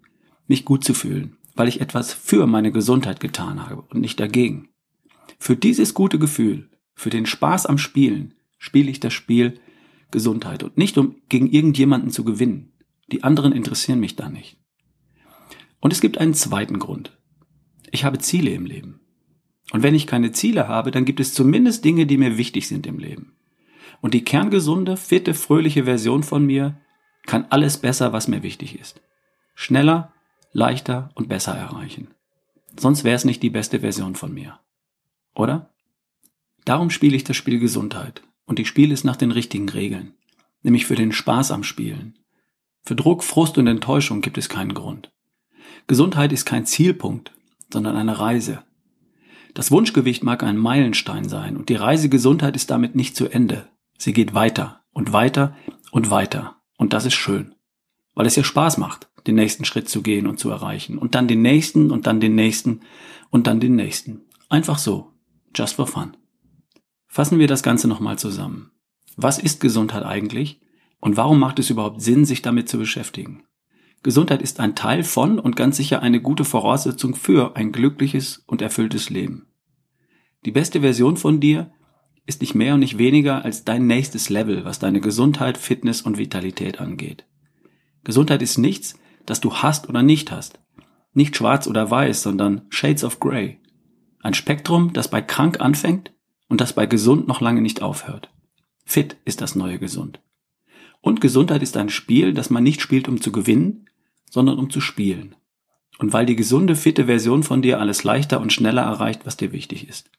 mich 0.47 0.65
gut 0.65 0.83
zu 0.83 0.93
fühlen, 0.93 1.37
weil 1.55 1.67
ich 1.67 1.81
etwas 1.81 2.13
für 2.13 2.45
meine 2.47 2.71
Gesundheit 2.71 3.19
getan 3.19 3.67
habe 3.67 3.81
und 3.81 4.01
nicht 4.01 4.19
dagegen. 4.19 4.69
Für 5.39 5.55
dieses 5.55 5.93
gute 5.93 6.19
Gefühl, 6.19 6.69
für 6.93 7.09
den 7.09 7.25
Spaß 7.25 7.65
am 7.65 7.77
Spielen, 7.77 8.34
spiele 8.65 8.89
ich 8.89 8.99
das 8.99 9.13
Spiel 9.13 9.59
Gesundheit 10.09 10.63
und 10.63 10.75
nicht 10.75 10.97
um 10.97 11.21
gegen 11.29 11.47
irgendjemanden 11.47 12.09
zu 12.09 12.23
gewinnen. 12.23 12.73
Die 13.11 13.23
anderen 13.23 13.51
interessieren 13.51 13.99
mich 13.99 14.15
da 14.15 14.27
nicht. 14.27 14.57
Und 15.79 15.93
es 15.93 16.01
gibt 16.01 16.17
einen 16.17 16.33
zweiten 16.33 16.79
Grund. 16.79 17.15
Ich 17.91 18.05
habe 18.05 18.17
Ziele 18.17 18.49
im 18.49 18.65
Leben. 18.65 19.01
Und 19.71 19.83
wenn 19.83 19.93
ich 19.93 20.07
keine 20.07 20.31
Ziele 20.31 20.67
habe, 20.67 20.89
dann 20.89 21.05
gibt 21.05 21.19
es 21.19 21.35
zumindest 21.35 21.85
Dinge, 21.85 22.07
die 22.07 22.17
mir 22.17 22.39
wichtig 22.39 22.67
sind 22.67 22.87
im 22.87 22.97
Leben. 22.97 23.35
Und 24.01 24.15
die 24.15 24.23
kerngesunde, 24.23 24.97
fitte, 24.97 25.35
fröhliche 25.35 25.83
Version 25.83 26.23
von 26.23 26.43
mir 26.43 26.81
kann 27.27 27.45
alles 27.51 27.77
besser, 27.77 28.13
was 28.13 28.27
mir 28.27 28.41
wichtig 28.41 28.79
ist. 28.79 28.99
Schneller, 29.53 30.11
leichter 30.53 31.11
und 31.13 31.29
besser 31.29 31.53
erreichen. 31.53 32.07
Sonst 32.79 33.03
wäre 33.03 33.15
es 33.15 33.25
nicht 33.25 33.43
die 33.43 33.51
beste 33.51 33.81
Version 33.81 34.15
von 34.15 34.33
mir. 34.33 34.59
Oder? 35.35 35.69
Darum 36.65 36.89
spiele 36.89 37.15
ich 37.15 37.23
das 37.23 37.37
Spiel 37.37 37.59
Gesundheit. 37.59 38.23
Und 38.45 38.59
ich 38.59 38.67
spiele 38.67 38.93
es 38.93 39.03
nach 39.03 39.15
den 39.15 39.31
richtigen 39.31 39.69
Regeln. 39.69 40.13
Nämlich 40.61 40.85
für 40.85 40.95
den 40.95 41.11
Spaß 41.11 41.51
am 41.51 41.63
Spielen. 41.63 42.17
Für 42.83 42.95
Druck, 42.95 43.23
Frust 43.23 43.57
und 43.57 43.67
Enttäuschung 43.67 44.21
gibt 44.21 44.37
es 44.37 44.49
keinen 44.49 44.73
Grund. 44.73 45.11
Gesundheit 45.87 46.31
ist 46.31 46.45
kein 46.45 46.65
Zielpunkt, 46.65 47.31
sondern 47.71 47.95
eine 47.95 48.19
Reise. 48.19 48.63
Das 49.53 49.71
Wunschgewicht 49.71 50.23
mag 50.23 50.43
ein 50.43 50.57
Meilenstein 50.57 51.29
sein 51.29 51.57
und 51.57 51.69
die 51.69 51.75
Reise 51.75 52.09
Gesundheit 52.09 52.55
ist 52.55 52.69
damit 52.69 52.95
nicht 52.95 53.15
zu 53.15 53.27
Ende. 53.27 53.69
Sie 53.97 54.13
geht 54.13 54.33
weiter 54.33 54.83
und 54.91 55.13
weiter 55.13 55.55
und 55.91 56.11
weiter. 56.11 56.57
Und 56.77 56.93
das 56.93 57.05
ist 57.05 57.13
schön. 57.13 57.55
Weil 58.13 58.25
es 58.25 58.35
ja 58.35 58.43
Spaß 58.43 58.77
macht, 58.77 59.09
den 59.27 59.35
nächsten 59.35 59.65
Schritt 59.65 59.89
zu 59.89 60.01
gehen 60.01 60.27
und 60.27 60.39
zu 60.39 60.49
erreichen. 60.49 60.97
Und 60.97 61.15
dann 61.15 61.27
den 61.27 61.41
nächsten 61.41 61.91
und 61.91 62.05
dann 62.05 62.19
den 62.19 62.35
nächsten 62.35 62.81
und 63.29 63.47
dann 63.47 63.59
den 63.59 63.75
nächsten. 63.75 64.21
Einfach 64.49 64.77
so. 64.77 65.11
Just 65.55 65.75
for 65.75 65.87
fun. 65.87 66.17
Fassen 67.15 67.39
wir 67.39 67.47
das 67.47 67.63
Ganze 67.63 67.87
nochmal 67.87 68.19
zusammen. 68.19 68.71
Was 69.15 69.39
ist 69.39 69.61
Gesundheit 69.61 70.03
eigentlich? 70.03 70.59
Und 70.99 71.15
warum 71.15 71.39
macht 71.39 71.59
es 71.59 71.69
überhaupt 71.69 72.01
Sinn, 72.01 72.25
sich 72.25 72.41
damit 72.41 72.67
zu 72.67 72.77
beschäftigen? 72.77 73.45
Gesundheit 74.03 74.41
ist 74.41 74.59
ein 74.59 74.75
Teil 74.75 75.01
von 75.05 75.39
und 75.39 75.55
ganz 75.55 75.77
sicher 75.77 76.01
eine 76.01 76.19
gute 76.19 76.43
Voraussetzung 76.43 77.15
für 77.15 77.55
ein 77.55 77.71
glückliches 77.71 78.43
und 78.47 78.61
erfülltes 78.61 79.09
Leben. 79.09 79.47
Die 80.43 80.51
beste 80.51 80.81
Version 80.81 81.15
von 81.15 81.39
dir 81.39 81.71
ist 82.25 82.41
nicht 82.41 82.53
mehr 82.53 82.73
und 82.73 82.81
nicht 82.81 82.97
weniger 82.97 83.45
als 83.45 83.63
dein 83.63 83.87
nächstes 83.87 84.27
Level, 84.27 84.65
was 84.65 84.79
deine 84.79 84.99
Gesundheit, 84.99 85.57
Fitness 85.57 86.01
und 86.01 86.17
Vitalität 86.17 86.81
angeht. 86.81 87.25
Gesundheit 88.03 88.41
ist 88.41 88.57
nichts, 88.57 88.99
das 89.25 89.39
du 89.39 89.53
hast 89.53 89.87
oder 89.87 90.03
nicht 90.03 90.33
hast. 90.33 90.59
Nicht 91.13 91.37
schwarz 91.37 91.65
oder 91.65 91.89
weiß, 91.89 92.23
sondern 92.23 92.63
Shades 92.67 93.05
of 93.05 93.21
Grey. 93.21 93.61
Ein 94.21 94.33
Spektrum, 94.33 94.91
das 94.91 95.09
bei 95.09 95.21
krank 95.21 95.61
anfängt 95.61 96.11
und 96.47 96.61
das 96.61 96.73
bei 96.73 96.85
gesund 96.85 97.27
noch 97.27 97.41
lange 97.41 97.61
nicht 97.61 97.81
aufhört. 97.81 98.29
Fit 98.85 99.17
ist 99.25 99.41
das 99.41 99.55
neue 99.55 99.79
Gesund. 99.79 100.21
Und 101.01 101.21
Gesundheit 101.21 101.61
ist 101.61 101.77
ein 101.77 101.89
Spiel, 101.89 102.33
das 102.33 102.49
man 102.49 102.63
nicht 102.63 102.81
spielt, 102.81 103.07
um 103.07 103.21
zu 103.21 103.31
gewinnen, 103.31 103.89
sondern 104.29 104.57
um 104.57 104.69
zu 104.69 104.81
spielen. 104.81 105.35
Und 105.97 106.13
weil 106.13 106.25
die 106.25 106.35
gesunde, 106.35 106.75
fitte 106.75 107.05
Version 107.05 107.43
von 107.43 107.61
dir 107.61 107.79
alles 107.79 108.03
leichter 108.03 108.41
und 108.41 108.51
schneller 108.51 108.81
erreicht, 108.81 109.25
was 109.25 109.37
dir 109.37 109.51
wichtig 109.51 109.87
ist. 109.87 110.09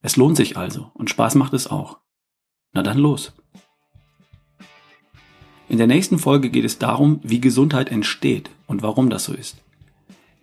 Es 0.00 0.16
lohnt 0.16 0.36
sich 0.36 0.56
also 0.56 0.90
und 0.94 1.10
Spaß 1.10 1.34
macht 1.34 1.52
es 1.52 1.66
auch. 1.66 1.98
Na 2.72 2.82
dann 2.82 2.98
los. 2.98 3.32
In 5.68 5.78
der 5.78 5.86
nächsten 5.86 6.18
Folge 6.18 6.50
geht 6.50 6.64
es 6.64 6.78
darum, 6.78 7.20
wie 7.22 7.40
Gesundheit 7.40 7.90
entsteht 7.90 8.50
und 8.66 8.82
warum 8.82 9.10
das 9.10 9.24
so 9.24 9.34
ist. 9.34 9.62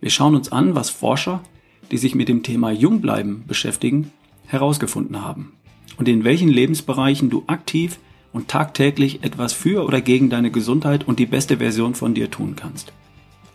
Wir 0.00 0.10
schauen 0.10 0.36
uns 0.36 0.52
an, 0.52 0.74
was 0.74 0.90
Forscher, 0.90 1.42
die 1.90 1.98
sich 1.98 2.14
mit 2.14 2.28
dem 2.28 2.42
Thema 2.42 2.70
Jungbleiben 2.70 3.46
beschäftigen, 3.46 4.12
herausgefunden 4.46 5.22
haben 5.22 5.52
und 5.96 6.08
in 6.08 6.24
welchen 6.24 6.48
Lebensbereichen 6.48 7.30
du 7.30 7.44
aktiv 7.46 7.98
und 8.32 8.48
tagtäglich 8.48 9.24
etwas 9.24 9.52
für 9.52 9.84
oder 9.84 10.00
gegen 10.00 10.30
deine 10.30 10.50
Gesundheit 10.50 11.08
und 11.08 11.18
die 11.18 11.26
beste 11.26 11.58
Version 11.58 11.94
von 11.94 12.14
dir 12.14 12.30
tun 12.30 12.54
kannst. 12.56 12.92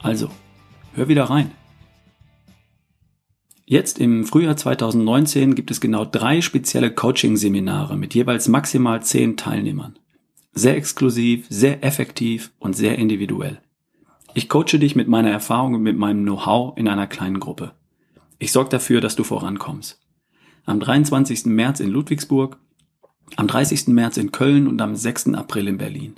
Also, 0.01 0.29
hör 0.93 1.07
wieder 1.07 1.25
rein. 1.25 1.51
Jetzt 3.65 3.99
im 3.99 4.25
Frühjahr 4.25 4.57
2019 4.57 5.55
gibt 5.55 5.71
es 5.71 5.79
genau 5.79 6.03
drei 6.03 6.41
spezielle 6.41 6.91
Coaching-Seminare 6.91 7.95
mit 7.95 8.13
jeweils 8.13 8.47
maximal 8.47 9.01
zehn 9.01 9.37
Teilnehmern. 9.37 9.97
Sehr 10.53 10.75
exklusiv, 10.75 11.45
sehr 11.49 11.83
effektiv 11.83 12.51
und 12.59 12.75
sehr 12.75 12.97
individuell. 12.97 13.61
Ich 14.33 14.49
coache 14.49 14.77
dich 14.79 14.95
mit 14.95 15.07
meiner 15.07 15.29
Erfahrung 15.29 15.75
und 15.75 15.83
mit 15.83 15.97
meinem 15.97 16.23
Know-how 16.23 16.77
in 16.77 16.87
einer 16.87 17.07
kleinen 17.07 17.39
Gruppe. 17.39 17.73
Ich 18.39 18.51
sorge 18.51 18.69
dafür, 18.69 18.99
dass 18.99 19.15
du 19.15 19.23
vorankommst. 19.23 20.01
Am 20.65 20.79
23. 20.79 21.45
März 21.45 21.79
in 21.79 21.89
Ludwigsburg, 21.89 22.57
am 23.35 23.47
30. 23.47 23.87
März 23.87 24.17
in 24.17 24.31
Köln 24.31 24.67
und 24.67 24.81
am 24.81 24.95
6. 24.95 25.33
April 25.33 25.67
in 25.67 25.77
Berlin. 25.77 26.15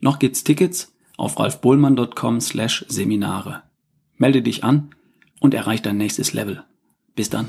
Noch 0.00 0.18
gibt's 0.18 0.44
Tickets 0.44 0.92
auf 1.16 1.38
ralfbohlmann.com 1.38 2.40
slash 2.40 2.84
Seminare. 2.88 3.62
Melde 4.16 4.42
dich 4.42 4.64
an 4.64 4.90
und 5.40 5.54
erreich 5.54 5.82
dein 5.82 5.96
nächstes 5.96 6.32
Level. 6.32 6.64
Bis 7.14 7.30
dann. 7.30 7.48